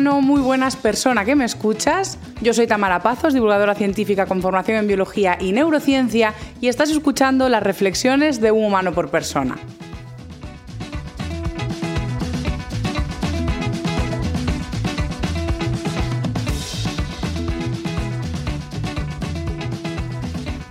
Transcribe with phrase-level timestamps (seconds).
[0.00, 2.18] muy buenas persona que me escuchas.
[2.40, 7.48] Yo soy Tamara Pazos, divulgadora científica con formación en biología y neurociencia y estás escuchando
[7.48, 9.56] las reflexiones de un humano por persona.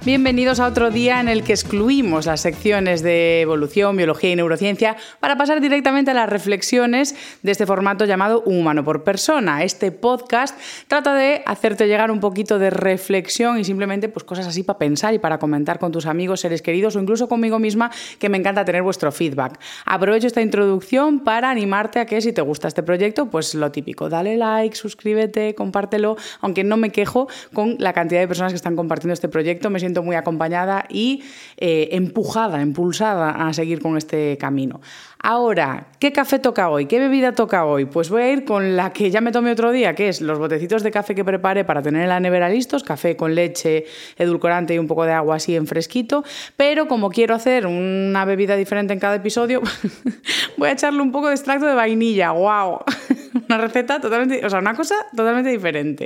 [0.07, 4.95] Bienvenidos a otro día en el que excluimos las secciones de evolución, biología y neurociencia
[5.19, 9.65] para pasar directamente a las reflexiones de este formato llamado Humano por Persona.
[9.65, 14.63] Este podcast trata de hacerte llegar un poquito de reflexión y simplemente pues, cosas así
[14.63, 18.29] para pensar y para comentar con tus amigos, seres queridos o incluso conmigo misma, que
[18.29, 19.59] me encanta tener vuestro feedback.
[19.85, 24.07] Aprovecho esta introducción para animarte a que si te gusta este proyecto, pues lo típico,
[24.07, 28.77] dale like, suscríbete, compártelo, aunque no me quejo con la cantidad de personas que están
[28.77, 31.23] compartiendo este proyecto, me siento muy acompañada y
[31.57, 34.81] eh, empujada, impulsada a seguir con este camino.
[35.19, 36.85] Ahora, ¿qué café toca hoy?
[36.85, 37.85] ¿Qué bebida toca hoy?
[37.85, 40.37] Pues voy a ir con la que ya me tomé otro día, que es los
[40.37, 43.85] botecitos de café que preparé para tener en la nevera listos, café con leche,
[44.17, 46.23] edulcorante y un poco de agua así en fresquito,
[46.55, 49.61] pero como quiero hacer una bebida diferente en cada episodio,
[50.57, 52.81] voy a echarle un poco de extracto de vainilla, wow.
[53.49, 56.05] Una receta totalmente, o sea, una cosa totalmente diferente.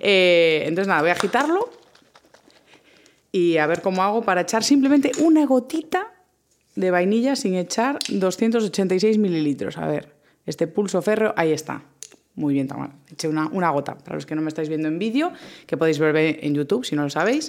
[0.00, 1.77] Eh, entonces nada, voy a agitarlo
[3.38, 6.12] y a ver cómo hago para echar simplemente una gotita
[6.74, 9.78] de vainilla sin echar 286 mililitros.
[9.78, 10.14] A ver,
[10.46, 11.82] este pulso férreo, ahí está.
[12.34, 12.94] Muy bien, Tamara.
[13.10, 13.96] Eché una, una gota.
[13.98, 15.32] Para los que no me estáis viendo en vídeo,
[15.66, 17.48] que podéis ver en YouTube si no lo sabéis.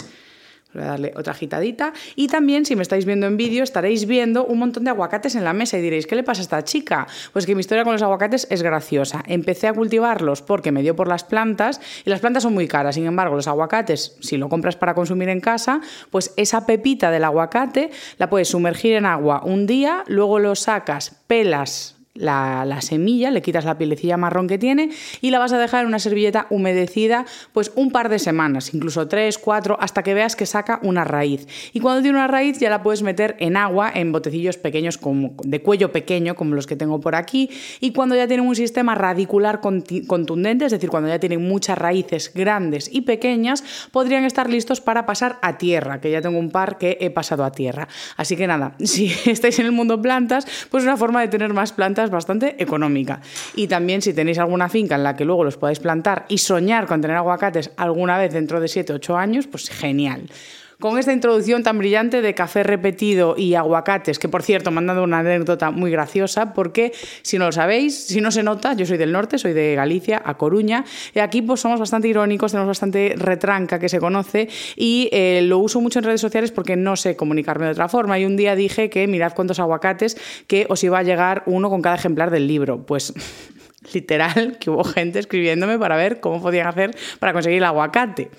[0.74, 1.94] Voy a darle otra agitadita.
[2.16, 5.44] Y también, si me estáis viendo en vídeo, estaréis viendo un montón de aguacates en
[5.44, 7.08] la mesa y diréis, ¿qué le pasa a esta chica?
[7.34, 9.24] Pues que mi historia con los aguacates es graciosa.
[9.26, 12.96] Empecé a cultivarlos porque me dio por las plantas y las plantas son muy caras.
[12.96, 15.82] Sin embargo, los aguacates, si lo compras para consumir en casa,
[16.12, 21.16] pues esa pepita del aguacate la puedes sumergir en agua un día, luego lo sacas,
[21.26, 24.90] pelas la, la, semilla, le quitas la pielecilla marrón que tiene
[25.22, 29.08] y la vas a dejar en una servilleta humedecida pues un par de semanas, incluso
[29.08, 31.48] tres, cuatro, hasta que veas que saca una raíz.
[31.74, 35.34] Y cuando tiene una raíz ya la puedes meter en agua, en botecillos pequeños como,
[35.44, 37.50] de cuello pequeño, como los que tengo por aquí,
[37.80, 42.32] y cuando ya tienen un sistema radicular contundente, es decir, cuando ya tienen muchas raíces
[42.34, 46.78] grandes y pequeñas, podrían estar listos para pasar a tierra, que ya tengo un par
[46.78, 47.88] que he pasado a tierra.
[48.18, 51.72] Así que nada, si estáis en el mundo plantas, pues una forma de tener más
[51.72, 53.22] plantas bastante económica.
[53.56, 56.88] Y también si tenéis alguna finca en la que luego los podáis plantar y soñar
[56.88, 60.30] con tener aguacates alguna vez dentro de 7 8 años, pues genial.
[60.80, 65.20] Con esta introducción tan brillante de café repetido y aguacates, que por cierto me una
[65.20, 69.12] anécdota muy graciosa, porque si no lo sabéis, si no se nota, yo soy del
[69.12, 73.78] norte, soy de Galicia, a Coruña, y aquí pues somos bastante irónicos, tenemos bastante retranca
[73.78, 74.48] que se conoce,
[74.78, 78.18] y eh, lo uso mucho en redes sociales porque no sé comunicarme de otra forma.
[78.18, 80.16] Y un día dije que mirad cuántos aguacates,
[80.48, 82.86] que os iba a llegar uno con cada ejemplar del libro.
[82.86, 83.14] Pues
[83.94, 88.30] literal, que hubo gente escribiéndome para ver cómo podían hacer para conseguir el aguacate.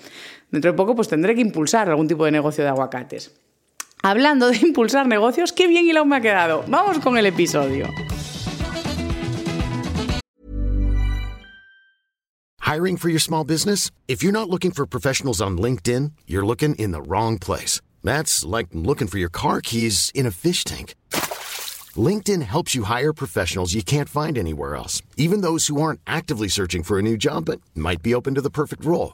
[0.51, 3.31] Dentro de poco pues tendré que impulsar algún tipo de negocio de aguacates.
[4.03, 6.63] Hablando de impulsar negocios, qué bien hilado me ha quedado.
[6.67, 7.87] Vamos con el episodio.
[12.61, 13.91] Hiring for your small business?
[14.07, 17.81] If you're not looking for professionals on LinkedIn, you're looking in the wrong place.
[18.03, 20.95] That's like looking for your car keys in a fish tank.
[21.95, 26.47] LinkedIn helps you hire professionals you can't find anywhere else, even those who aren't actively
[26.47, 29.13] searching for a new job but might be open to the perfect role.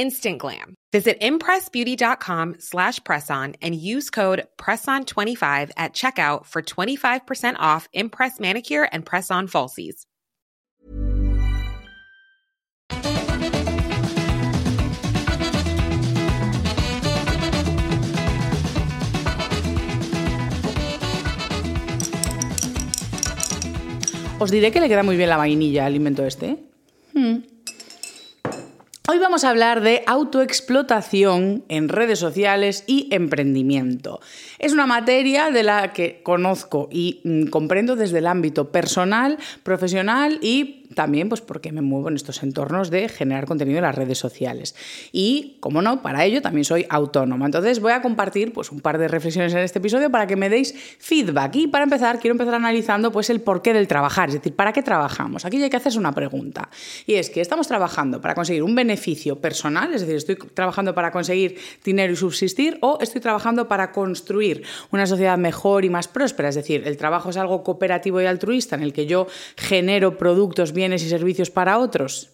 [0.00, 0.74] instant glam.
[0.92, 8.88] Visit impressbeauty.com slash presson and use code PRESSON25 at checkout for 25% off Impress Manicure
[8.90, 10.06] and Press-On Falsies.
[24.42, 26.56] Os diré que le queda muy bien la vainilla al invento este.
[27.12, 27.59] Hmm.
[29.12, 34.20] Hoy vamos a hablar de autoexplotación en redes sociales y emprendimiento.
[34.60, 40.38] Es una materia de la que conozco y mm, comprendo desde el ámbito personal, profesional
[40.42, 44.18] y también pues porque me muevo en estos entornos de generar contenido en las redes
[44.18, 44.74] sociales.
[45.12, 47.46] Y, como no, para ello también soy autónoma.
[47.46, 50.48] Entonces voy a compartir pues, un par de reflexiones en este episodio para que me
[50.48, 51.56] deis feedback.
[51.56, 54.82] Y para empezar, quiero empezar analizando pues, el porqué del trabajar, es decir, ¿para qué
[54.82, 55.44] trabajamos?
[55.44, 56.70] Aquí hay que hacerse una pregunta.
[57.06, 61.10] Y es que estamos trabajando para conseguir un beneficio personal, es decir, estoy trabajando para
[61.10, 66.48] conseguir dinero y subsistir, o estoy trabajando para construir una sociedad mejor y más próspera.
[66.48, 69.26] Es decir, el trabajo es algo cooperativo y altruista en el que yo
[69.56, 72.30] genero productos, bienes y servicios para otros?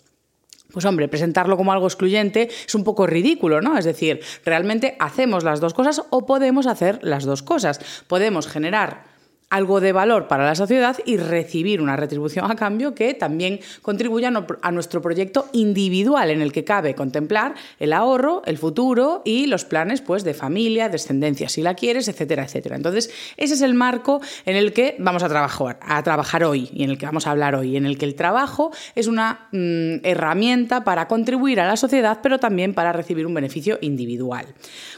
[0.72, 3.76] Pues hombre, presentarlo como algo excluyente es un poco ridículo, ¿no?
[3.76, 7.80] Es decir, realmente hacemos las dos cosas o podemos hacer las dos cosas.
[8.06, 9.15] Podemos generar
[9.48, 14.32] algo de valor para la sociedad y recibir una retribución a cambio que también contribuya
[14.62, 19.64] a nuestro proyecto individual en el que cabe contemplar el ahorro, el futuro y los
[19.64, 22.76] planes pues, de familia, descendencia si la quieres, etcétera, etcétera.
[22.76, 26.82] Entonces, ese es el marco en el que vamos a trabajar, a trabajar hoy y
[26.82, 30.04] en el que vamos a hablar hoy, en el que el trabajo es una mm,
[30.04, 34.46] herramienta para contribuir a la sociedad, pero también para recibir un beneficio individual.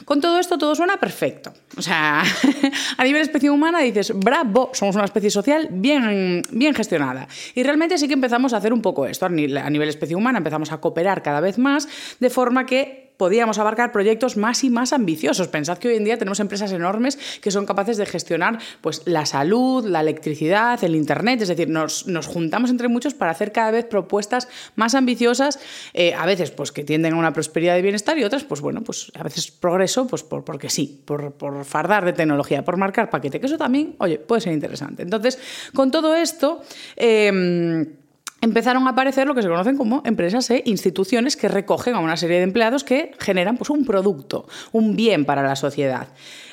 [0.05, 1.53] Con todo esto, todo suena perfecto.
[1.77, 2.23] O sea,
[2.97, 4.11] a nivel especie humana dices,
[4.73, 7.27] somos una especie social bien, bien gestionada.
[7.55, 10.71] Y realmente sí que empezamos a hacer un poco esto a nivel especie humana, empezamos
[10.71, 11.87] a cooperar cada vez más,
[12.19, 15.49] de forma que podíamos abarcar proyectos más y más ambiciosos.
[15.49, 19.25] Pensad que hoy en día tenemos empresas enormes que son capaces de gestionar pues, la
[19.25, 23.83] salud, la electricidad, el Internet, es decir, nos, juntamos entre muchos para hacer cada vez
[23.83, 25.59] propuestas más ambiciosas,
[25.93, 28.85] eh, a veces pues, que tienden a una prosperidad y bienestar y otras, pues bueno,
[28.85, 33.09] pues a veces progreso, pues por, porque sí, por, por fardar de tecnología, por marcar
[33.09, 35.03] paquete, que eso también, oye, puede ser interesante.
[35.03, 35.37] Entonces,
[35.73, 36.61] con todo esto...
[36.95, 37.97] Eh,
[38.41, 42.17] empezaron a aparecer lo que se conocen como empresas e instituciones que recogen a una
[42.17, 46.07] serie de empleados que generan pues, un producto, un bien para la sociedad.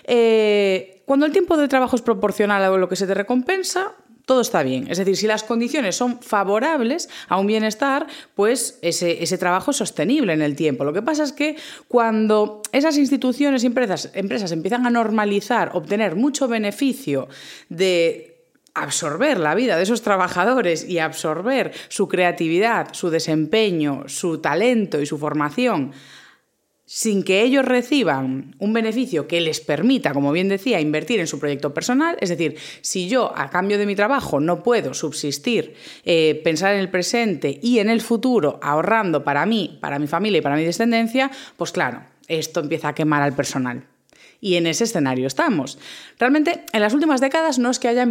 [0.04, 3.94] Eh, cuando el tiempo de trabajo es proporcional a lo que se te recompensa,
[4.26, 4.88] todo está bien.
[4.90, 9.76] Es decir, si las condiciones son favorables a un bienestar, pues ese, ese, trabajo es
[9.76, 10.82] sostenible en el tiempo.
[10.82, 11.56] Lo que pasa es que
[11.86, 17.28] cuando esas instituciones y empresas, empresas empiezan a normalizar, obtener mucho beneficio
[17.68, 18.35] de
[18.76, 25.06] absorber la vida de esos trabajadores y absorber su creatividad, su desempeño, su talento y
[25.06, 25.92] su formación
[26.86, 31.40] sin que ellos reciban un beneficio que les permita, como bien decía, invertir en su
[31.40, 35.74] proyecto personal, es decir, si yo a cambio de mi trabajo no puedo subsistir,
[36.04, 40.38] eh, pensar en el presente y en el futuro ahorrando para mí, para mi familia
[40.38, 43.84] y para mi descendencia, pues claro, esto empieza a quemar al personal
[44.40, 45.78] y en ese escenario estamos.
[46.18, 48.02] Realmente, en las últimas décadas no es que haya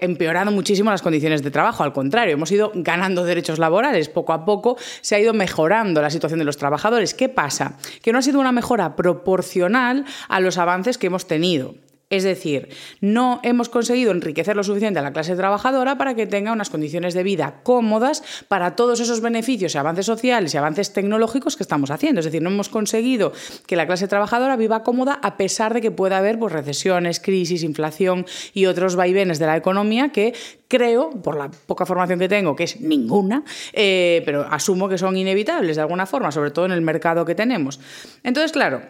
[0.00, 4.08] empeorado muchísimo las condiciones de trabajo, al contrario, hemos ido ganando derechos laborales.
[4.08, 7.14] Poco a poco se ha ido mejorando la situación de los trabajadores.
[7.14, 7.76] ¿Qué pasa?
[8.02, 11.74] Que no ha sido una mejora proporcional a los avances que hemos tenido.
[12.08, 12.68] Es decir,
[13.00, 17.14] no hemos conseguido enriquecer lo suficiente a la clase trabajadora para que tenga unas condiciones
[17.14, 21.90] de vida cómodas para todos esos beneficios y avances sociales y avances tecnológicos que estamos
[21.90, 22.20] haciendo.
[22.20, 23.32] Es decir, no hemos conseguido
[23.66, 27.64] que la clase trabajadora viva cómoda a pesar de que pueda haber pues, recesiones, crisis,
[27.64, 30.32] inflación y otros vaivenes de la economía que
[30.68, 35.16] creo, por la poca formación que tengo, que es ninguna, eh, pero asumo que son
[35.16, 37.80] inevitables de alguna forma, sobre todo en el mercado que tenemos.
[38.22, 38.82] Entonces, claro,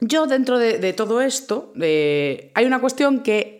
[0.00, 3.56] yo dentro de, todo esto hay una cuestión que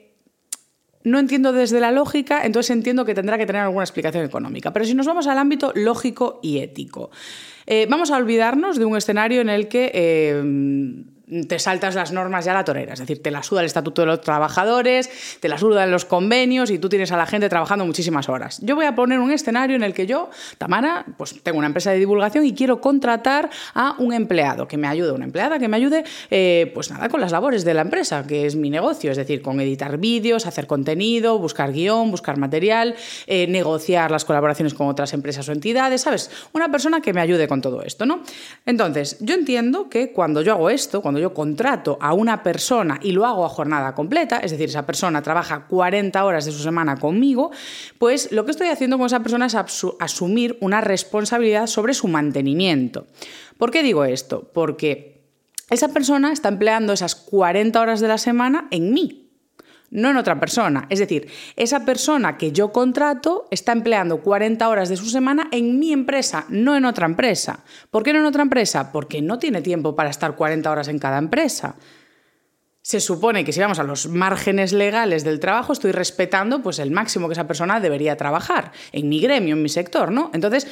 [1.05, 4.73] no entiendo desde la lógica, entonces entiendo que tendrá que tener alguna explicación económica.
[4.73, 7.11] Pero si nos vamos al ámbito lógico y ético,
[7.67, 11.05] eh, vamos a olvidarnos de un escenario en el que...
[11.49, 14.07] Te saltas las normas ya la torera, es decir, te la suda el estatuto de
[14.07, 18.29] los trabajadores, te la sudan los convenios y tú tienes a la gente trabajando muchísimas
[18.29, 18.61] horas.
[18.63, 21.91] Yo voy a poner un escenario en el que yo, Tamara, pues tengo una empresa
[21.91, 25.77] de divulgación y quiero contratar a un empleado que me ayude, una empleada que me
[25.77, 29.17] ayude, eh, pues nada, con las labores de la empresa, que es mi negocio, es
[29.17, 32.95] decir, con editar vídeos, hacer contenido, buscar guion, buscar material,
[33.27, 36.31] eh, negociar las colaboraciones con otras empresas o entidades, ¿sabes?
[36.53, 38.23] Una persona que me ayude con todo esto, ¿no?
[38.65, 43.13] Entonces, yo entiendo que cuando yo hago esto, cuando yo contrato a una persona y
[43.13, 46.97] lo hago a jornada completa, es decir, esa persona trabaja 40 horas de su semana
[46.97, 47.51] conmigo,
[47.99, 49.57] pues lo que estoy haciendo con esa persona es
[50.01, 53.07] asumir una responsabilidad sobre su mantenimiento.
[53.59, 54.51] ¿Por qué digo esto?
[54.53, 55.25] Porque
[55.71, 59.26] esa persona está empleando esas 40 horas de la semana en mí,
[59.91, 60.87] no en otra persona.
[60.91, 65.79] Es decir, esa persona que yo contrato está empleando 40 horas de su semana en
[65.79, 67.65] mi empresa, no en otra empresa.
[67.91, 68.93] ¿Por qué no en otra empresa?
[68.93, 71.77] Porque no tiene tiempo para estar 40 horas en cada empresa.
[72.83, 76.93] Se supone que si vamos a los márgenes legales del trabajo, estoy respetando pues, el
[76.93, 80.31] máximo que esa persona debería trabajar en mi gremio, en mi sector, ¿no?
[80.33, 80.69] Entonces,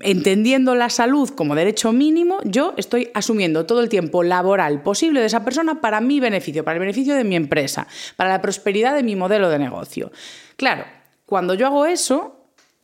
[0.00, 5.26] entendiendo la salud como derecho mínimo, yo estoy asumiendo todo el tiempo laboral posible de
[5.26, 9.02] esa persona para mi beneficio, para el beneficio de mi empresa, para la prosperidad de
[9.02, 10.12] mi modelo de negocio.
[10.56, 10.84] Claro,
[11.26, 12.36] cuando yo hago eso,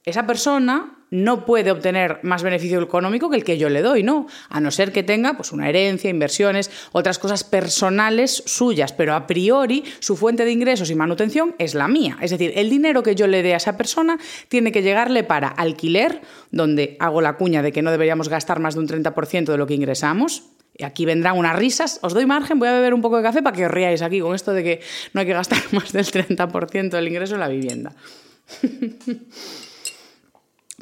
[0.04, 4.26] esa persona no puede obtener más beneficio económico que el que yo le doy, ¿no?
[4.48, 9.26] A no ser que tenga pues, una herencia, inversiones, otras cosas personales suyas, pero a
[9.26, 12.18] priori su fuente de ingresos y manutención es la mía.
[12.20, 15.48] Es decir, el dinero que yo le dé a esa persona tiene que llegarle para
[15.48, 19.56] alquiler, donde hago la cuña de que no deberíamos gastar más de un 30% de
[19.56, 20.44] lo que ingresamos,
[20.78, 21.98] y aquí vendrán unas risas.
[22.02, 24.20] Os doy margen, voy a beber un poco de café para que os riáis aquí
[24.20, 24.80] con esto de que
[25.14, 27.94] no hay que gastar más del 30% del ingreso en la vivienda.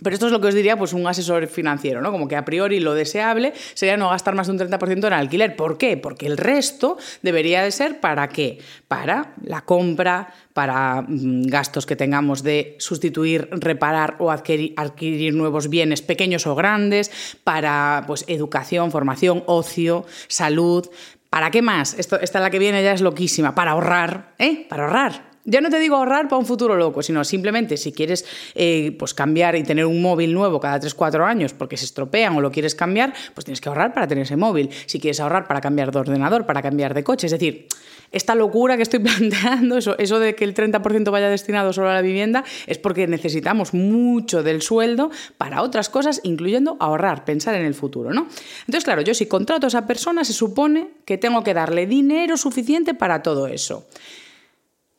[0.05, 2.13] Pero esto es lo que os diría pues, un asesor financiero, ¿no?
[2.13, 5.57] Como que a priori lo deseable sería no gastar más de un 30% en alquiler.
[5.57, 5.97] ¿Por qué?
[5.97, 8.59] Porque el resto debería de ser para qué?
[8.87, 16.03] Para la compra, para mm, gastos que tengamos de sustituir, reparar o adquirir, nuevos bienes
[16.03, 17.11] pequeños o grandes,
[17.43, 20.87] para pues, educación, formación, ocio, salud.
[21.31, 21.95] ¿Para qué más?
[21.99, 23.55] Esto, esta la que viene ya es loquísima.
[23.55, 24.67] Para ahorrar, ¿eh?
[24.69, 25.34] Para ahorrar.
[25.47, 28.25] Ya no te digo ahorrar para un futuro loco, sino simplemente si quieres
[28.55, 32.41] eh, pues cambiar y tener un móvil nuevo cada 3-4 años porque se estropean o
[32.41, 34.71] lo quieres cambiar, pues tienes que ahorrar para tener ese móvil.
[34.87, 37.27] Si quieres ahorrar para cambiar de ordenador, para cambiar de coche.
[37.27, 37.69] Es decir,
[38.11, 41.95] esta locura que estoy planteando, eso, eso de que el 30% vaya destinado solo a
[41.95, 47.67] la vivienda, es porque necesitamos mucho del sueldo para otras cosas, incluyendo ahorrar, pensar en
[47.67, 48.15] el futuro.
[48.15, 48.29] ¿no?
[48.61, 52.39] Entonces, claro, yo si contrato a esa persona, se supone que tengo que darle dinero
[52.39, 53.87] suficiente para todo eso.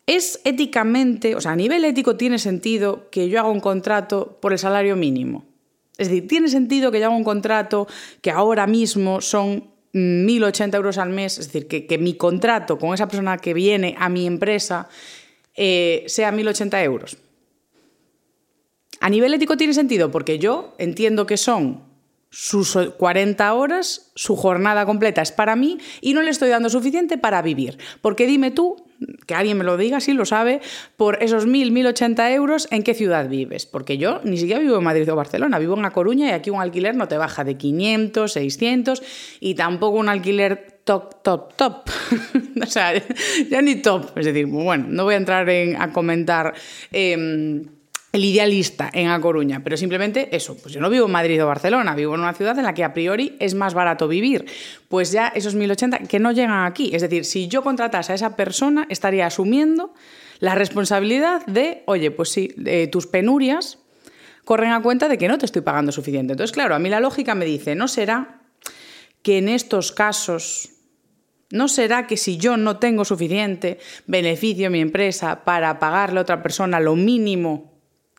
[0.07, 4.53] ¿Es éticamente, o sea, a nivel ético tiene sentido que yo haga un contrato por
[4.53, 5.45] el salario mínimo?
[5.97, 7.87] Es decir, ¿tiene sentido que yo haga un contrato
[8.21, 11.39] que ahora mismo son 1.080 euros al mes?
[11.39, 14.89] Es decir, que, mi contrato con esa persona que viene a mi empresa
[15.55, 17.17] eh, sea 1.080 euros.
[18.99, 21.81] A nivel ético tiene sentido porque yo entiendo que son
[22.37, 27.17] sus 40 horas, su jornada completa es para mí y no le estoy dando suficiente
[27.17, 27.77] para vivir.
[28.01, 28.75] Porque dime tú,
[29.25, 30.59] que alguien me lo diga si lo sabe,
[30.97, 33.65] por esos 1.000, 1.080 euros, ¿en qué ciudad vives?
[33.65, 36.49] Porque yo ni siquiera vivo en Madrid o Barcelona, vivo en A Coruña y aquí
[36.49, 39.01] un alquiler no te baja de 500, 600
[39.39, 41.89] y tampoco un alquiler top, top, top.
[42.61, 43.01] o sea,
[43.49, 44.17] ya ni top.
[44.17, 46.53] Es decir, bueno, no voy a entrar en, a comentar...
[46.91, 47.74] Em,
[48.15, 51.47] el idealista en A Coruña, pero simplemente eso, pues yo no vivo en Madrid o
[51.47, 54.45] Barcelona, vivo en una ciudad en la que a priori es más barato vivir.
[54.87, 58.37] Pues ya esos 1080 que no llegan aquí, es decir, si yo contratase a esa
[58.37, 59.93] persona, estaría asumiendo
[60.39, 62.55] la responsabilidad de, oye, pues sí,
[62.89, 63.79] tus penurias
[64.45, 66.33] corren a cuenta de que no te estoy pagando suficiente.
[66.33, 68.43] Entonces, claro, a mí la lógica me dice, ¿no será
[69.23, 70.69] que en estos casos
[71.51, 76.23] ¿No será que si yo no tengo suficiente beneficio en mi empresa para pagarle a
[76.23, 77.74] otra persona lo mínimo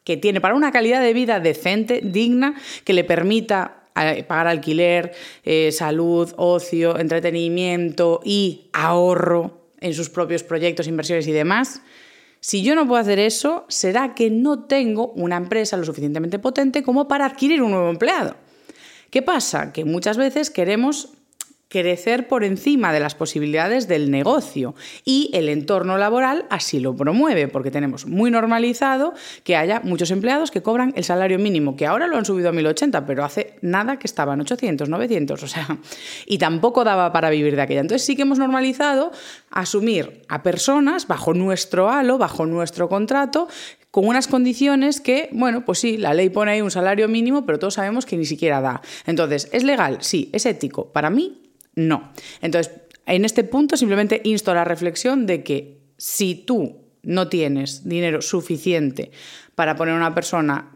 [0.06, 5.12] que tiene para una calidad de vida decente, digna, que le permita eh, pagar alquiler,
[5.42, 11.82] eh, salud, ocio, entretenimiento y ahorro en sus propios proyectos, inversiones y demás.
[12.38, 16.84] Si yo no puedo hacer eso, será que no tengo una empresa lo suficientemente potente
[16.84, 18.36] como para adquirir un nuevo empleado.
[19.10, 19.72] ¿Qué pasa?
[19.72, 21.14] Que muchas veces queremos
[21.68, 27.48] crecer por encima de las posibilidades del negocio y el entorno laboral así lo promueve,
[27.48, 32.06] porque tenemos muy normalizado que haya muchos empleados que cobran el salario mínimo, que ahora
[32.06, 35.78] lo han subido a 1080, pero hace nada que estaban 800, 900, o sea,
[36.26, 37.80] y tampoco daba para vivir de aquella.
[37.80, 39.10] Entonces sí que hemos normalizado
[39.50, 43.48] asumir a personas bajo nuestro halo, bajo nuestro contrato,
[43.90, 47.58] con unas condiciones que, bueno, pues sí, la ley pone ahí un salario mínimo, pero
[47.58, 48.82] todos sabemos que ni siquiera da.
[49.06, 49.98] Entonces, ¿es legal?
[50.00, 50.28] Sí.
[50.34, 50.92] ¿Es ético?
[50.92, 51.45] Para mí,
[51.76, 52.12] no.
[52.40, 52.74] Entonces,
[53.06, 58.20] en este punto simplemente insto a la reflexión de que si tú no tienes dinero
[58.20, 59.12] suficiente
[59.54, 60.72] para poner a una persona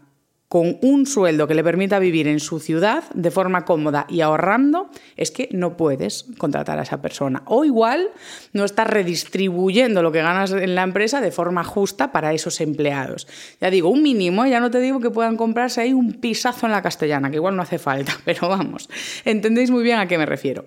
[0.51, 4.89] con un sueldo que le permita vivir en su ciudad de forma cómoda y ahorrando,
[5.15, 7.41] es que no puedes contratar a esa persona.
[7.45, 8.09] O igual
[8.51, 13.29] no estás redistribuyendo lo que ganas en la empresa de forma justa para esos empleados.
[13.61, 16.73] Ya digo, un mínimo, ya no te digo que puedan comprarse ahí un pisazo en
[16.73, 18.89] la castellana, que igual no hace falta, pero vamos,
[19.23, 20.65] entendéis muy bien a qué me refiero.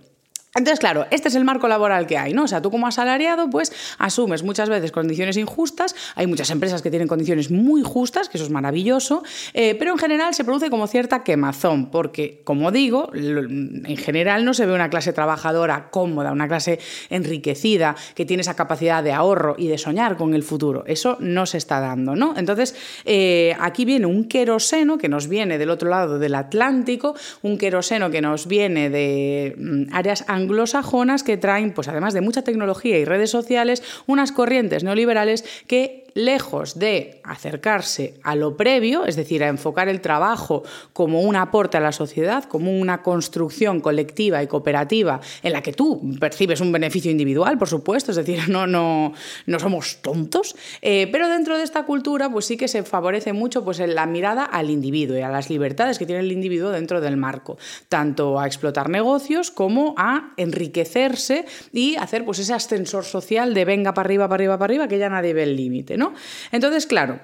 [0.56, 2.44] Entonces, claro, este es el marco laboral que hay, ¿no?
[2.44, 6.90] O sea, tú como asalariado, pues asumes muchas veces condiciones injustas, hay muchas empresas que
[6.90, 10.86] tienen condiciones muy justas, que eso es maravilloso, eh, pero en general se produce como
[10.86, 16.46] cierta quemazón, porque, como digo, en general no se ve una clase trabajadora cómoda, una
[16.46, 16.78] clase
[17.10, 20.84] enriquecida, que tiene esa capacidad de ahorro y de soñar con el futuro.
[20.86, 22.34] Eso no se está dando, ¿no?
[22.36, 27.58] Entonces, eh, aquí viene un queroseno que nos viene del otro lado del Atlántico, un
[27.58, 32.42] queroseno que nos viene de mm, áreas anglo anglosajonas que traen, pues además de mucha
[32.42, 39.16] tecnología y redes sociales, unas corrientes neoliberales que lejos de acercarse a lo previo, es
[39.16, 44.42] decir, a enfocar el trabajo como un aporte a la sociedad, como una construcción colectiva
[44.42, 48.66] y cooperativa en la que tú percibes un beneficio individual, por supuesto, es decir, no,
[48.66, 49.12] no,
[49.46, 53.64] no somos tontos, eh, pero dentro de esta cultura pues sí que se favorece mucho
[53.64, 57.16] pues, la mirada al individuo y a las libertades que tiene el individuo dentro del
[57.16, 63.64] marco, tanto a explotar negocios como a enriquecerse y hacer pues, ese ascensor social de
[63.64, 65.96] venga para arriba, para arriba, para arriba, que ya nadie ve el límite.
[65.96, 66.03] ¿no?
[66.52, 67.20] Entonces, claro,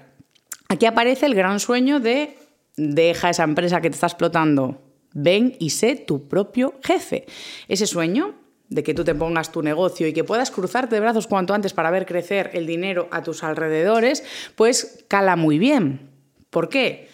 [0.69, 2.37] aquí aparece el gran sueño de
[2.77, 4.81] deja esa empresa que te está explotando,
[5.13, 7.27] ven y sé tu propio jefe.
[7.69, 8.35] Ese sueño
[8.69, 11.75] de que tú te pongas tu negocio y que puedas cruzarte de brazos cuanto antes
[11.75, 16.09] para ver crecer el dinero a tus alrededores, pues cala muy bien.
[16.51, 17.09] ¿Por qué?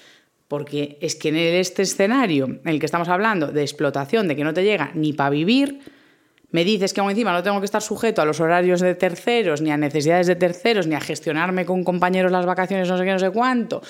[0.49, 4.45] Porque es que en este escenario en el que estamos hablando de explotación, de que
[4.45, 5.81] no te llega ni para vivir,
[6.57, 9.61] me dices que aún encima no tengo que estar sujeto a los horarios de terceros,
[9.61, 13.13] ni a necesidades de terceros, ni a gestionarme con compañeros las vacaciones, no sé qué,
[13.13, 13.83] no sé cuánto,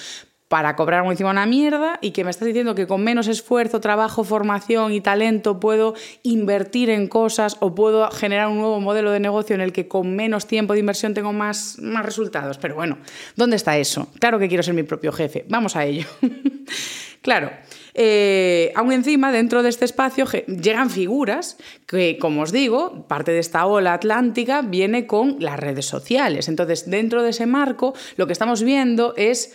[0.49, 3.81] para cobrar aún encima una mierda y que me estás diciendo que con menos esfuerzo,
[3.81, 5.95] trabajo, formación y talento puedo
[6.25, 10.17] invertir en cosas o puedo generar un nuevo modelo de negocio en el que con
[10.17, 12.59] menos tiempo de inversión tengo más, más resultados.
[12.59, 12.99] Pero bueno,
[13.37, 14.09] ¿dónde está eso?
[14.19, 15.45] Claro que quiero ser mi propio jefe.
[15.49, 16.09] Vamos a ello.
[17.23, 17.53] claro.
[17.99, 23.39] Eh, aún encima, dentro de este espacio llegan figuras que, como os digo, parte de
[23.39, 26.49] esta ola atlántica viene con las redes sociales.
[26.49, 29.55] Entonces, dentro de ese marco, lo que estamos viendo es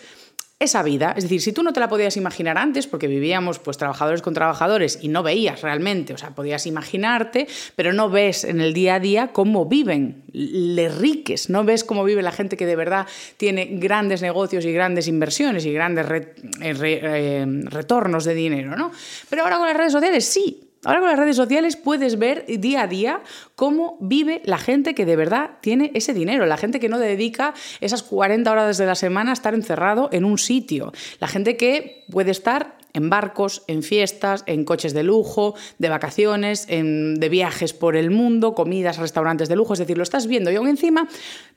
[0.63, 1.13] esa vida.
[1.17, 4.33] Es decir, si tú no te la podías imaginar antes, porque vivíamos pues trabajadores con
[4.33, 8.95] trabajadores y no veías realmente, o sea, podías imaginarte, pero no ves en el día
[8.95, 13.07] a día cómo viven les riques, no ves cómo vive la gente que de verdad
[13.37, 18.91] tiene grandes negocios y grandes inversiones y grandes eh, eh, retornos de dinero, ¿no?
[19.29, 22.81] Pero ahora con las redes sociales sí, Ahora con las redes sociales puedes ver día
[22.81, 23.21] a día
[23.55, 27.53] cómo vive la gente que de verdad tiene ese dinero, la gente que no dedica
[27.81, 32.05] esas 40 horas de la semana a estar encerrado en un sitio, la gente que
[32.09, 37.95] puede estar en barcos, en fiestas, en coches de lujo, de vacaciones, de viajes por
[37.95, 40.51] el mundo, comidas, restaurantes de lujo, es decir, lo estás viendo.
[40.51, 41.07] Y aún encima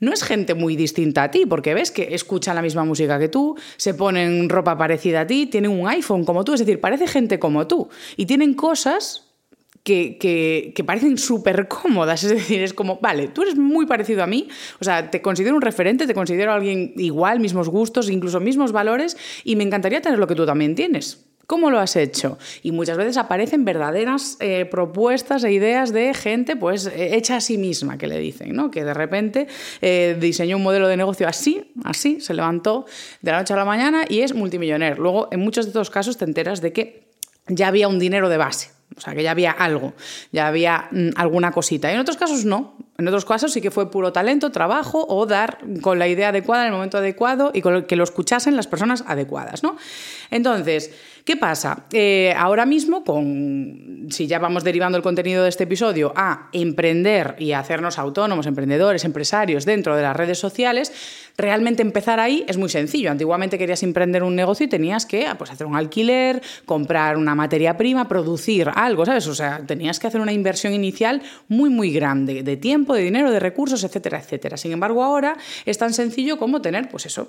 [0.00, 3.28] no es gente muy distinta a ti, porque ves que escuchan la misma música que
[3.28, 7.06] tú, se ponen ropa parecida a ti, tienen un iPhone como tú, es decir, parece
[7.06, 7.88] gente como tú.
[8.16, 9.33] Y tienen cosas
[9.84, 12.24] que, parecen súper cómodas.
[12.24, 14.48] Es decir, es como, vale, tú eres muy parecido a mí,
[14.80, 19.16] o sea, te considero un referente, te considero alguien igual, mismos gustos, incluso mismos valores,
[19.44, 21.24] y me encantaría tener lo que tú también tienes.
[21.46, 22.38] ¿Cómo lo has hecho?
[22.62, 27.40] Y muchas veces aparecen verdaderas eh, propuestas e ideas de gente pues eh, hecha a
[27.42, 28.70] sí misma, que le dicen, ¿no?
[28.70, 29.46] Que de repente
[29.82, 32.86] eh, diseñó un modelo de negocio así, así, se levantó
[33.20, 35.02] de la noche a la mañana y es multimillonario.
[35.02, 37.04] Luego, en muchos de estos casos te enteras de que
[37.48, 38.70] ya había un dinero de base.
[38.96, 39.94] O sea, que ya había algo,
[40.32, 41.90] ya había mm, alguna cosita.
[41.90, 42.76] Y en otros casos no.
[42.96, 46.62] En otros casos sí que fue puro talento, trabajo o dar con la idea adecuada
[46.62, 49.76] en el momento adecuado y con que lo escuchasen las personas adecuadas, ¿no?
[50.30, 50.92] Entonces,
[51.24, 51.86] ¿qué pasa?
[51.92, 57.34] Eh, ahora mismo, con, si ya vamos derivando el contenido de este episodio a emprender
[57.40, 60.92] y hacernos autónomos, emprendedores, empresarios dentro de las redes sociales,
[61.36, 63.10] realmente empezar ahí es muy sencillo.
[63.10, 67.76] Antiguamente querías emprender un negocio y tenías que pues, hacer un alquiler, comprar una materia
[67.76, 69.26] prima, producir algo, ¿sabes?
[69.26, 73.30] O sea, tenías que hacer una inversión inicial muy, muy grande de tiempo, de dinero,
[73.30, 74.56] de recursos, etcétera, etcétera.
[74.56, 77.28] Sin embargo, ahora es tan sencillo como tener, pues eso,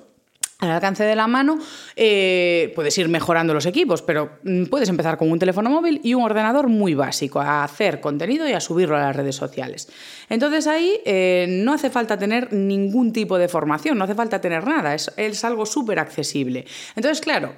[0.60, 1.60] al alcance de la mano,
[1.96, 6.14] eh, puedes ir mejorando los equipos, pero mm, puedes empezar con un teléfono móvil y
[6.14, 9.90] un ordenador muy básico, a hacer contenido y a subirlo a las redes sociales.
[10.30, 14.66] Entonces ahí eh, no hace falta tener ningún tipo de formación, no hace falta tener
[14.66, 16.66] nada, es, es algo súper accesible.
[16.96, 17.54] Entonces, claro,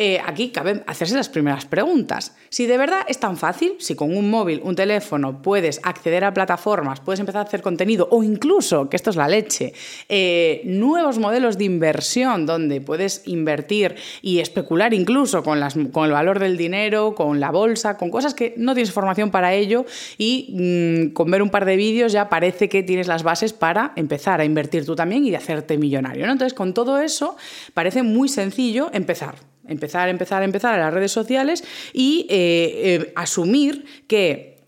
[0.00, 2.36] eh, aquí cabe hacerse las primeras preguntas.
[2.50, 6.32] Si de verdad es tan fácil, si con un móvil, un teléfono, puedes acceder a
[6.32, 9.72] plataformas, puedes empezar a hacer contenido o incluso, que esto es la leche,
[10.08, 16.56] eh, nuevos modelos de inversión donde puedes invertir y especular incluso con, el valor del
[16.56, 19.84] dinero, con la bolsa, con cosas que no tienes formación para ello
[20.16, 23.94] y mm, con ver un par de vídeos ya parece que tienes las bases para
[23.96, 26.24] empezar a invertir tú también y hacerte millonario.
[26.24, 27.36] Entonces, con todo eso,
[27.74, 33.84] parece muy sencillo empezar empezar, empezar, empezar en las redes sociales y eh, eh, asumir
[34.06, 34.58] que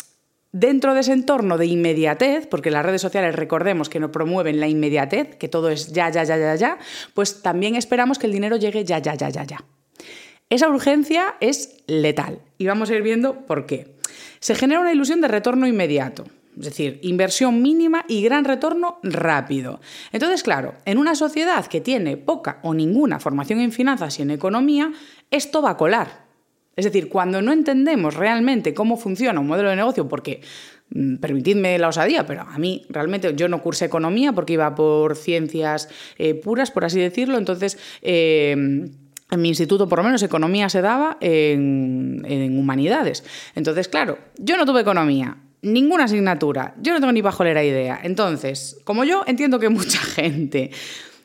[0.53, 4.67] Dentro de ese entorno de inmediatez, porque las redes sociales recordemos que no promueven la
[4.67, 6.79] inmediatez, que todo es ya, ya, ya, ya, ya,
[7.15, 9.65] pues también esperamos que el dinero llegue ya, ya, ya, ya, ya.
[10.49, 13.95] Esa urgencia es letal y vamos a ir viendo por qué.
[14.41, 16.25] Se genera una ilusión de retorno inmediato.
[16.59, 19.81] Es decir, inversión mínima y gran retorno rápido.
[20.13, 24.31] Entonces, claro, en una sociedad que tiene poca o ninguna formación en finanzas y en
[24.31, 24.93] economía,
[25.31, 26.27] esto va a colar.
[26.77, 30.41] Es decir, cuando no entendemos realmente cómo funciona un modelo de negocio, porque
[30.91, 35.17] mm, permitidme la osadía, pero a mí realmente yo no cursé economía porque iba por
[35.17, 37.79] ciencias eh, puras, por así decirlo, entonces...
[38.03, 38.91] Eh,
[39.31, 43.25] en mi instituto, por lo menos, economía se daba en, humanidades.
[43.55, 48.01] Entonces, claro, yo no tuve economía, ninguna asignatura, yo no tengo ni pajolera idea.
[48.03, 50.70] Entonces, como yo, entiendo que mucha gente.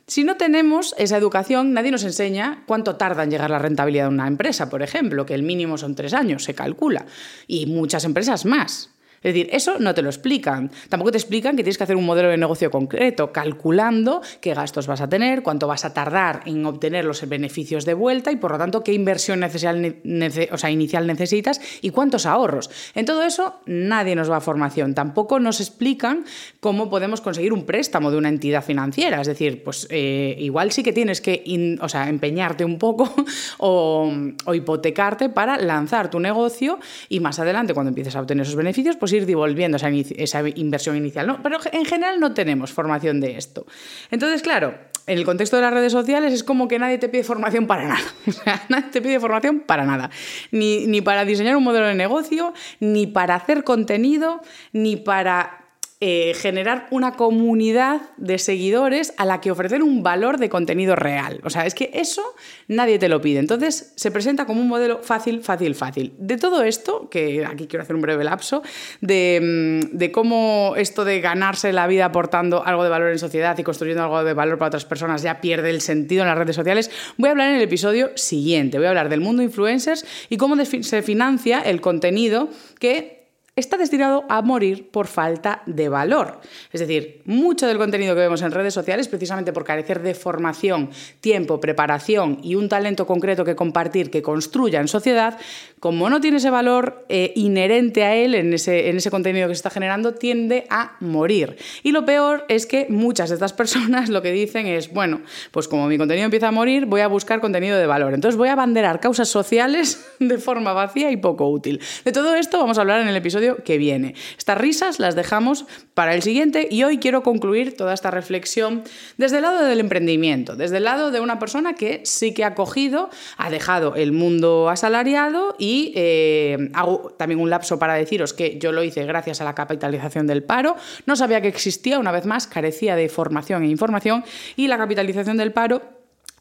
[0.08, 4.10] Si no tenemos esa educación, nadie nos enseña cuánto tarda en llegar la rentabilidad de
[4.14, 7.08] una empresa, por ejemplo, que el mínimo son tres años, se calcula,
[7.48, 8.95] y muchas empresas más.
[9.26, 10.70] Es decir, eso no te lo explican.
[10.88, 14.86] Tampoco te explican que tienes que hacer un modelo de negocio concreto, calculando qué gastos
[14.86, 18.52] vas a tener, cuánto vas a tardar en obtener los beneficios de vuelta y, por
[18.52, 22.70] lo tanto, qué inversión inicial necesitas y cuántos ahorros.
[22.94, 24.94] En todo eso nadie nos va a formación.
[24.94, 26.26] Tampoco nos explican
[26.60, 29.22] cómo podemos conseguir un préstamo de una entidad financiera.
[29.22, 33.12] Es decir, pues eh, igual sí que tienes que empeñarte un poco
[33.58, 34.14] o,
[34.46, 36.78] o hipotecarte para lanzar tu negocio
[37.10, 40.96] y más adelante, cuando empieces a obtener esos beneficios, pues ir devolviendo esa, esa inversión
[40.96, 41.28] inicial.
[41.28, 41.42] ¿no?
[41.42, 43.66] Pero en general no tenemos formación de esto.
[44.12, 44.76] Entonces, claro,
[45.08, 47.88] en el contexto de las redes sociales es como que nadie te pide formación para
[47.88, 48.02] nada.
[48.70, 50.10] Nadie te pide formación para nada.
[50.52, 55.65] Ni, ni para diseñar un modelo de negocio, ni para hacer contenido, ni para
[56.02, 61.40] eh, generar una comunidad de seguidores a la que ofrecer un valor de contenido real.
[61.46, 62.22] O sea, es que eso
[62.68, 63.40] nadie te lo pide.
[63.40, 66.14] Entonces se presenta como un modelo fácil, fácil, fácil.
[66.18, 68.62] De todo esto, que aquí quiero hacer un breve lapso,
[69.00, 73.58] de, mm, de cómo esto de ganarse la vida aportando algo de valor en sociedad
[73.58, 76.58] y construyendo algo de valor para otras personas ya pierde el sentido en las redes
[76.58, 78.80] sociales, voy a hablar en el episodio siguiente.
[78.80, 83.25] Voy a hablar del mundo influencers y cómo se financia el contenido que
[83.56, 86.42] está destinado a morir por falta de valor.
[86.74, 90.90] Es decir, mucho del contenido que vemos en redes sociales, precisamente por carecer de formación,
[91.22, 95.40] tiempo, preparación y un talento concreto que compartir, que construya en sociedad,
[95.80, 99.56] como no tiene ese valor eh, inherente a él en ese, en ese contenido que
[99.56, 101.56] se está generando, tiende a morir.
[101.82, 105.70] Y lo peor es que muchas de estas personas lo que dicen es, bueno, pues
[105.70, 108.14] como mi contenido empieza a morir, voy a buscar contenido de valor.
[108.14, 111.80] Entonces voy a abanderar causas sociales de forma vacía y poco útil.
[112.04, 114.16] De todo esto vamos a hablar en el episodio que viene.
[114.38, 118.84] Estas risas las dejamos para el siguiente y hoy quiero concluir toda esta reflexión
[119.18, 122.56] desde el lado del emprendimiento, desde el lado de una persona que sí que ha
[122.56, 128.58] cogido, ha dejado el mundo asalariado y eh, hago también un lapso para deciros que
[128.60, 130.76] yo lo hice gracias a la capitalización del paro.
[131.06, 134.24] No sabía que existía, una vez más, carecía de formación e información
[134.56, 135.82] y la capitalización del paro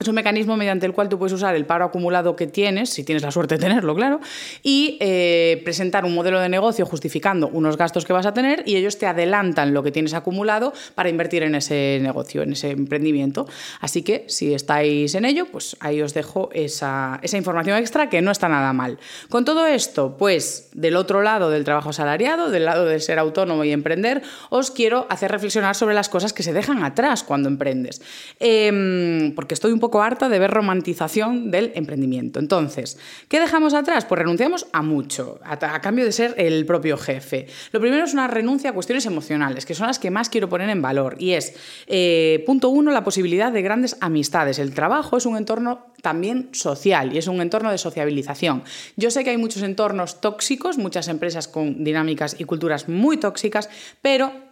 [0.04, 3.04] es un mecanismo mediante el cual tú puedes usar el paro acumulado que tienes, si
[3.04, 4.20] tienes la suerte de tenerlo, claro,
[4.62, 8.76] y eh, presentar un modelo de negocio justificando unos gastos que vas a tener y
[8.76, 13.46] ellos te adelantan lo que tienes acumulado para invertir en ese negocio, en ese emprendimiento.
[13.80, 18.20] Así que si estáis en ello, pues ahí os dejo esa, esa información extra que
[18.22, 18.98] no está nada mal.
[19.30, 23.64] Con todo esto, pues del otro lado del trabajo asalariado, del lado de ser autónomo
[23.64, 28.02] y emprender, os quiero hacer reflexionar sobre las cosas que se dejan atrás cuando emprendes.
[28.38, 32.38] Em, porque estoy un poco harta de ver romantización del emprendimiento.
[32.38, 34.04] Entonces, ¿qué dejamos atrás?
[34.04, 37.46] Pues renunciamos a mucho, a, cambio de ser el propio jefe.
[37.72, 40.70] Lo primero es una renuncia a cuestiones emocionales, que son las que más quiero poner
[40.70, 41.16] en valor.
[41.18, 41.54] Y es,
[41.86, 44.58] eh, punto uno, la posibilidad de grandes amistades.
[44.58, 48.62] El trabajo es un entorno también social y es un entorno de sociabilización.
[48.96, 53.70] Yo sé que hay muchos entornos tóxicos, muchas empresas con dinámicas y culturas muy tóxicas,
[54.02, 54.43] pero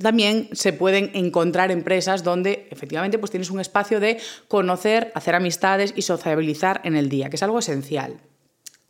[0.00, 5.92] también se pueden encontrar empresas donde efectivamente pues tienes un espacio de conocer, hacer amistades
[5.96, 8.20] y sociabilizar en el día, que es algo esencial.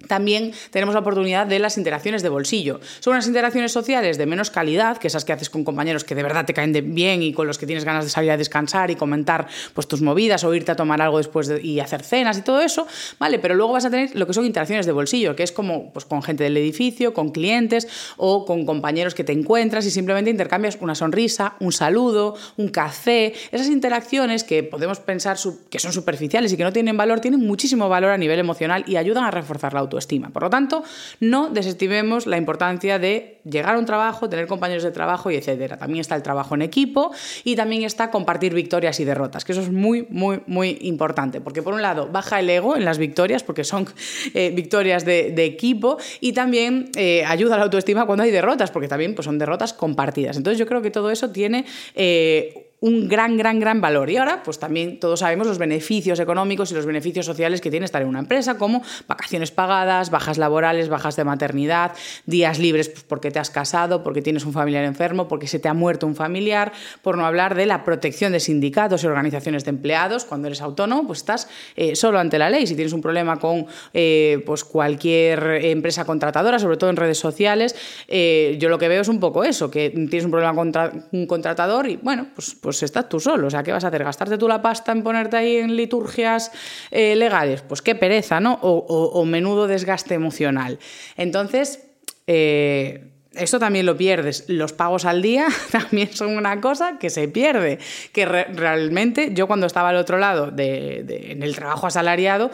[0.06, 2.78] También tenemos la oportunidad de las interacciones de bolsillo.
[3.00, 6.22] Son unas interacciones sociales de menos calidad, que esas que haces con compañeros que de
[6.22, 8.94] verdad te caen bien y con los que tienes ganas de salir a descansar y
[8.94, 12.60] comentar pues, tus movidas o irte a tomar algo después y hacer cenas y todo
[12.60, 12.86] eso,
[13.18, 13.40] ¿vale?
[13.40, 16.04] Pero luego vas a tener lo que son interacciones de bolsillo, que es como pues,
[16.04, 20.78] con gente del edificio, con clientes o con compañeros que te encuentras y simplemente intercambias
[20.80, 23.34] una sonrisa, un saludo, un café.
[23.50, 25.36] Esas interacciones que podemos pensar
[25.70, 28.94] que son superficiales y que no tienen valor, tienen muchísimo valor a nivel emocional y
[28.94, 30.30] ayudan a reforzar la autoestima.
[30.30, 30.84] Por lo tanto,
[31.20, 35.78] no desestimemos la importancia de llegar a un trabajo, tener compañeros de trabajo y etcétera.
[35.78, 37.10] También está el trabajo en equipo
[37.44, 41.62] y también está compartir victorias y derrotas, que eso es muy, muy, muy importante, porque
[41.62, 43.86] por un lado baja el ego en las victorias, porque son
[44.34, 48.88] eh, victorias de, equipo, y también eh, ayuda a la autoestima cuando hay derrotas, porque
[48.88, 50.36] también pues, son derrotas compartidas.
[50.36, 51.64] Entonces yo creo que todo eso tiene...
[51.94, 54.10] Eh, un gran, gran, gran valor.
[54.10, 57.84] Y ahora, pues también todos sabemos los beneficios económicos y los beneficios sociales que tiene
[57.84, 61.92] estar en una empresa, como vacaciones pagadas, bajas laborales, bajas de maternidad,
[62.26, 65.68] días libres pues, porque te has casado, porque tienes un familiar enfermo, porque se te
[65.68, 69.70] ha muerto un familiar, por no hablar de la protección de sindicatos y organizaciones de
[69.70, 70.24] empleados.
[70.24, 72.66] Cuando eres autónomo, pues estás eh, solo ante la ley.
[72.66, 77.74] Si tienes un problema con eh, pues cualquier empresa contratadora, sobre todo en redes sociales,
[78.06, 81.26] eh, yo lo que veo es un poco eso, que tienes un problema contra un
[81.26, 83.46] contratador y bueno, pues pues estás tú solo.
[83.46, 84.04] O sea, ¿qué vas a hacer?
[84.04, 86.52] ¿Gastarte tú la pasta en ponerte ahí en liturgias
[86.90, 87.62] eh, legales?
[87.62, 88.58] Pues qué pereza, ¿no?
[88.62, 90.78] O, menudo desgaste emocional.
[91.16, 91.86] Entonces,
[92.26, 94.44] eh, esto también lo pierdes.
[94.48, 97.78] Los pagos al día también son una cosa que se pierde.
[98.12, 102.50] Que realmente yo cuando estaba al otro lado en el trabajo asalariado,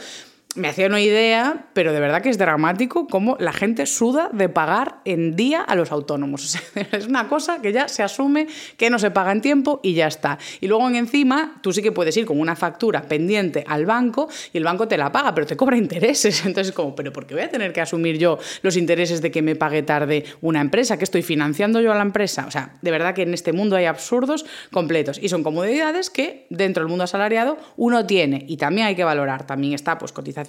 [0.55, 4.49] me hacía una idea, pero de verdad que es dramático cómo la gente suda de
[4.49, 6.57] pagar en día a los autónomos.
[6.93, 10.07] es una cosa que ya se asume que no se paga en tiempo y ya
[10.07, 10.39] está.
[10.61, 14.29] Y luego en encima tú sí que puedes ir con una factura pendiente al banco
[14.53, 16.47] y el banco te la paga, pero te cobra intereses.
[16.47, 19.43] Entonces como, pero ¿por qué voy a tener que asumir yo los intereses de que
[19.43, 20.97] me pague tarde una empresa?
[20.97, 22.45] que estoy financiando yo a la empresa?
[22.47, 26.47] O sea, de verdad que en este mundo hay absurdos completos y son comodidades que
[26.51, 29.47] dentro del mundo asalariado uno tiene y también hay que valorar.
[29.47, 30.44] También está pues cotización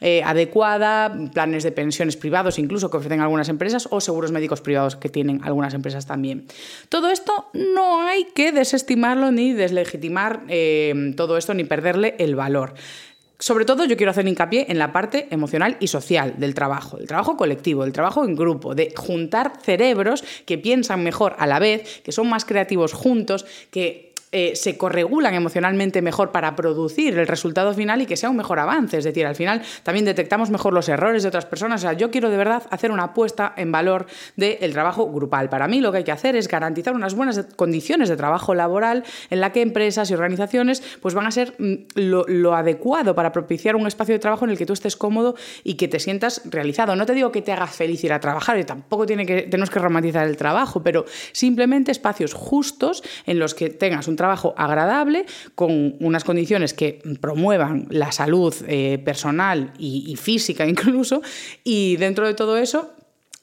[0.00, 4.96] eh, adecuada, planes de pensiones privados incluso que ofrecen algunas empresas o seguros médicos privados
[4.96, 6.46] que tienen algunas empresas también.
[6.88, 12.74] Todo esto no hay que desestimarlo ni deslegitimar eh, todo esto ni perderle el valor.
[13.40, 17.06] Sobre todo yo quiero hacer hincapié en la parte emocional y social del trabajo, del
[17.06, 22.00] trabajo colectivo, del trabajo en grupo, de juntar cerebros que piensan mejor a la vez,
[22.02, 27.72] que son más creativos juntos, que eh, se corregulan emocionalmente mejor para producir el resultado
[27.72, 28.98] final y que sea un mejor avance.
[28.98, 31.80] Es decir, al final también detectamos mejor los errores de otras personas.
[31.80, 35.48] O sea, yo quiero de verdad hacer una apuesta en valor del trabajo grupal.
[35.48, 39.04] Para mí lo que hay que hacer es garantizar unas buenas condiciones de trabajo laboral
[39.30, 43.76] en la que empresas y organizaciones pues, van a ser mm, lo, adecuado para propiciar
[43.76, 46.96] un espacio de trabajo en el que tú estés cómodo y que te sientas realizado.
[46.96, 49.70] No te digo que te haga feliz ir a trabajar y tampoco tiene que, tenemos
[49.70, 55.24] que romantizar el trabajo, pero simplemente espacios justos en los que tengas un trabajo agradable,
[55.54, 61.22] con unas condiciones que promuevan la salud eh, personal y, física incluso,
[61.64, 62.92] y dentro de todo eso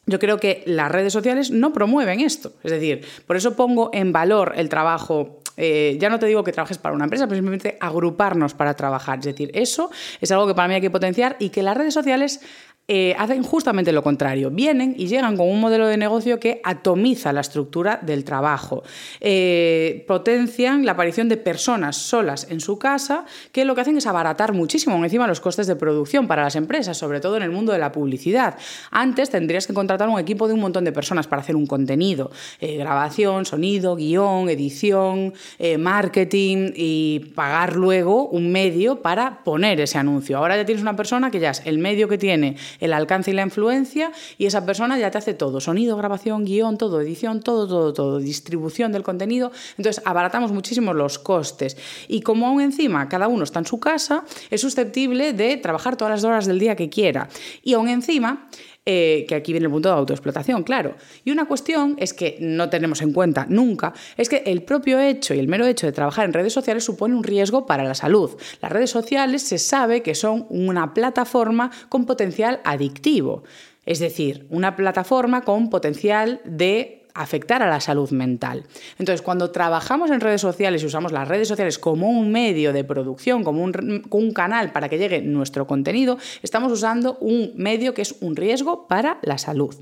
[0.08, 2.54] yo creo que las redes sociales no promueven esto.
[2.64, 5.42] Es decir, por eso pongo en valor el trabajo.
[5.58, 9.20] Eh, ya no te digo que trabajes para una empresa, pero simplemente agruparnos para trabajar.
[9.20, 9.90] Es decir, eso
[10.22, 12.42] es algo que para mí hay que potenciar y que las redes sociales
[12.88, 14.52] eh, hacen justamente lo contrario.
[14.52, 18.84] Vienen y llegan con un modelo de negocio que atomiza la estructura del trabajo.
[19.22, 24.06] Eh, potencian la aparición de personas solas en su casa que lo que hacen es
[24.06, 27.72] abaratar muchísimo encima los costes de producción para las empresas, sobre todo en el mundo
[27.72, 28.56] de la publicidad.
[28.92, 32.30] Antes tendrías que contratar un equipo de un montón de personas para hacer un contenido.
[32.60, 35.34] Eh, grabación, sonido, guion, edición,
[35.80, 40.38] marketing y pagar luego un medio para poner ese anuncio.
[40.38, 43.34] Ahora ya tienes una persona que ya es el medio que tiene el alcance y
[43.34, 47.68] la influencia y esa persona ya te hace todo, sonido, grabación, guion, todo, edición, todo,
[47.68, 49.52] todo, todo, distribución del contenido.
[49.78, 54.24] Entonces abaratamos muchísimo los costes y como aún encima cada uno está en su casa,
[54.50, 57.30] es susceptible de trabajar todas las horas del día que quiera.
[57.64, 58.48] Y aún encima
[58.86, 60.96] eh, que aquí viene el punto de autoexplotación, claro.
[61.24, 65.34] Y una cuestión es que no tenemos en cuenta nunca, es que el propio hecho
[65.34, 68.38] y el mero hecho de trabajar en redes sociales supone un riesgo para la salud.
[68.62, 73.44] Las redes sociales se sabe que son una plataforma con potencial adictivo.
[73.86, 78.66] Es decir, una plataforma con potencial de afectar a la salud mental.
[79.00, 82.84] Entonces, cuando trabajamos en redes sociales y usamos las redes sociales como un medio de
[82.84, 88.16] producción, como un, canal para que llegue nuestro contenido, estamos usando un medio que es
[88.20, 89.76] un riesgo para la salud.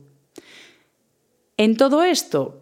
[1.58, 2.62] En todo esto,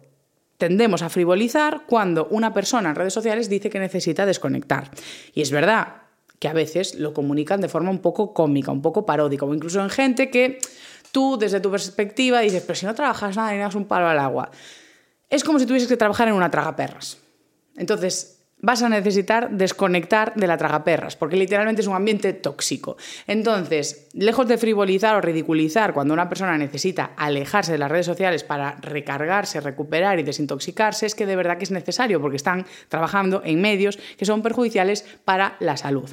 [0.56, 4.90] tendemos a frivolizar cuando una persona en redes sociales dice que necesita desconectar.
[5.34, 6.02] Y es verdad
[6.38, 9.82] que a veces lo comunican de forma un poco cómica, un poco paródica, o incluso
[9.82, 10.58] en gente que
[11.12, 14.18] tú desde tu perspectiva dices, pero si no trabajas nada y das un palo al
[14.18, 14.50] agua.
[15.30, 17.18] Es como si tuvieses que trabajar en una tragaperras.
[17.76, 22.96] Entonces, vas a necesitar desconectar de la tragaperras, porque literalmente es un ambiente tóxico.
[23.26, 28.44] Entonces, lejos de frivolizar o ridiculizar cuando una persona necesita alejarse de las redes sociales
[28.44, 33.42] para recargarse, recuperar y desintoxicarse, es que de verdad que es necesario, porque están trabajando
[33.44, 36.08] en medios que son perjudiciales para la salud.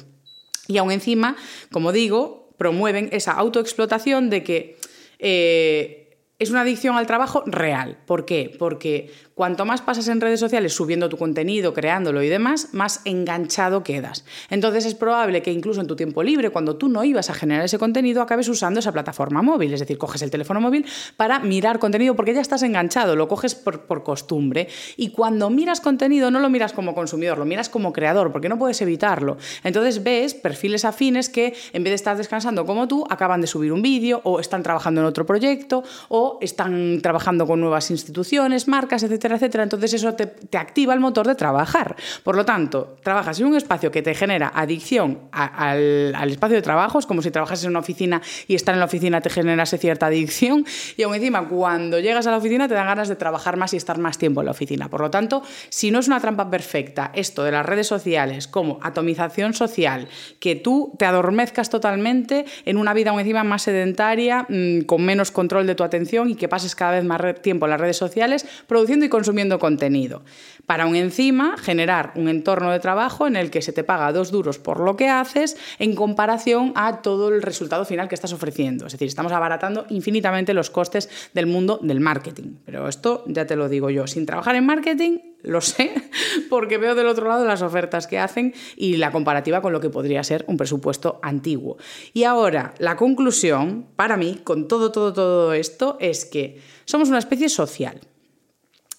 [0.66, 1.36] Y aún encima,
[1.70, 4.76] como digo, promueven esa autoexplotación de que
[5.20, 6.00] eh,
[6.38, 7.98] es una adicción al trabajo real.
[8.06, 8.54] ¿Por qué?
[8.58, 13.82] Porque Cuanto más pasas en redes sociales subiendo tu contenido, creándolo y demás, más enganchado
[13.82, 14.22] quedas.
[14.50, 17.64] Entonces es probable que incluso en tu tiempo libre, cuando tú no ibas a generar
[17.64, 19.72] ese contenido, acabes usando esa plataforma móvil.
[19.72, 20.84] Es decir, coges el teléfono móvil
[21.16, 24.68] para mirar contenido porque ya estás enganchado, lo coges por, costumbre.
[24.98, 28.58] Y cuando miras contenido no lo miras como consumidor, lo miras como creador, porque no
[28.58, 29.38] puedes evitarlo.
[29.64, 33.72] Entonces ves perfiles afines que en vez de estar descansando como tú, acaban de subir
[33.72, 39.02] un vídeo o están trabajando en otro proyecto o están trabajando con nuevas instituciones, marcas,
[39.02, 41.96] etcétera etcétera, Entonces eso te, activa el motor de trabajar.
[42.22, 46.98] Por lo tanto, trabajas en un espacio que te genera adicción al, espacio de trabajo,
[46.98, 50.06] es como si trabajas en una oficina y estar en la oficina te generase cierta
[50.06, 50.64] adicción
[50.96, 53.76] y aún encima cuando llegas a la oficina te dan ganas de trabajar más y
[53.76, 54.88] estar más tiempo en la oficina.
[54.88, 58.78] Por lo tanto, si no es una trampa perfecta esto de las redes sociales como
[58.82, 64.82] atomización social, que tú te adormezcas totalmente en una vida aún encima más sedentaria, mm,
[64.82, 67.80] con menos control de tu atención y que pases cada vez más tiempo en las
[67.80, 70.22] redes sociales produciendo y consumiendo contenido.
[70.64, 74.30] Para un encima, generar un entorno de trabajo en el que se te paga dos
[74.30, 78.86] duros por lo que haces en comparación a todo el resultado final que estás ofreciendo.
[78.86, 82.54] Es decir, estamos abaratando infinitamente los costes del mundo del marketing.
[82.64, 85.92] Pero esto ya te lo digo yo, sin trabajar en marketing, lo sé,
[86.48, 89.90] porque veo del otro lado las ofertas que hacen y la comparativa con lo que
[89.90, 91.76] podría ser un presupuesto antiguo.
[92.14, 97.18] Y ahora, la conclusión, para mí, con todo, todo, todo esto, es que somos una
[97.18, 98.00] especie social.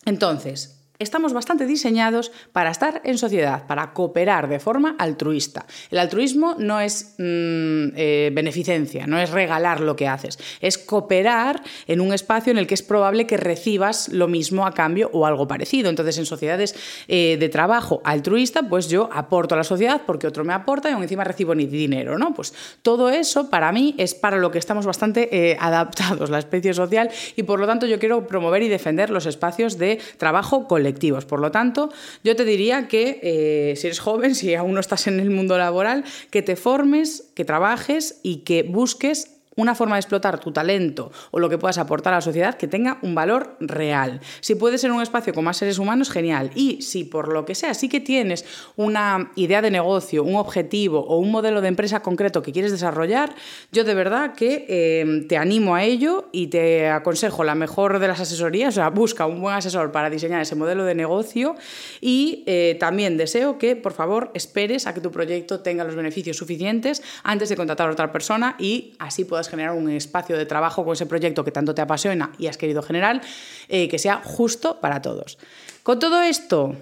[0.06, 5.66] Entonces, estamos bastante diseñados para estar en sociedad, para cooperar de forma altruista.
[5.90, 11.62] El altruismo no es mm, eh, beneficencia, no es regalar lo que haces, es cooperar
[11.88, 15.26] en un espacio en el que es probable que recibas lo mismo a cambio o
[15.26, 15.90] algo parecido.
[15.90, 16.76] Entonces, en sociedades
[17.08, 20.94] eh, de trabajo altruista, pues yo aporto a la sociedad porque otro me aporta y
[20.94, 22.34] aún encima recibo ni dinero, ¿no?
[22.34, 26.74] Pues todo eso para mí es para lo que estamos bastante eh, adaptados, la especie
[26.74, 30.91] social, y por lo tanto yo quiero promover y defender los espacios de trabajo colectivo
[31.26, 31.92] por lo tanto,
[32.24, 35.58] yo te diría que eh, si eres joven, si aún no estás en el mundo
[35.58, 41.12] laboral, que te formes, que trabajes y que busques una forma de explotar tu talento
[41.32, 44.22] o lo que puedas aportar a la sociedad que tenga un valor real.
[44.40, 46.52] Si puedes ser un espacio con más seres humanos, genial.
[46.56, 51.00] Y si por lo que sea sí que tienes una idea de negocio, un objetivo
[51.00, 53.36] o un modelo de empresa concreto que quieres desarrollar,
[53.72, 58.08] yo de verdad que eh, te animo a ello y te aconsejo la mejor de
[58.08, 61.56] las asesorías, o sea, busca un buen asesor para diseñar ese modelo de negocio
[62.00, 66.38] y eh, también deseo que por favor esperes a que tu proyecto tenga los beneficios
[66.38, 70.84] suficientes antes de contratar a otra persona y así puedas generar un espacio de trabajo
[70.84, 73.22] con ese proyecto que tanto te apasiona y has querido generar,
[73.68, 75.38] eh, que sea justo para todos.
[75.84, 76.76] Con todo esto,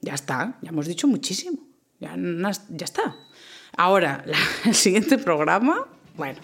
[0.00, 1.58] ya está, ya hemos dicho muchísimo,
[1.98, 3.16] ya, ya está.
[3.76, 4.24] Ahora,
[4.64, 6.38] el siguiente programa, bueno,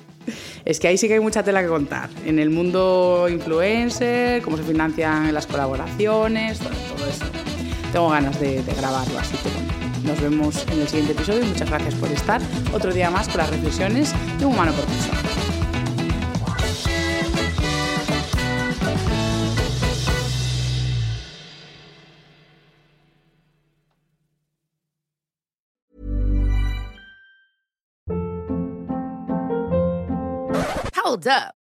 [0.64, 2.10] es que ahí sí que hay mucha tela que contar.
[2.24, 7.24] En el mundo influencer, cómo se financian las colaboraciones, todo, eso.
[7.92, 9.75] Tengo ganas de, grabarlo, así que bueno.
[10.06, 12.40] Nos vemos en el siguiente episodio y muchas gracias por estar
[12.72, 15.20] otro día más con las reflexiones de un humano persona.
[31.04, 31.65] Hold up.